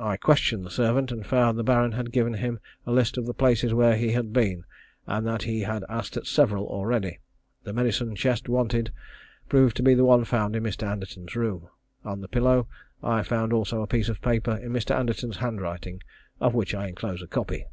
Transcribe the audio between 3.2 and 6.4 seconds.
the places where he had been, and that he had asked at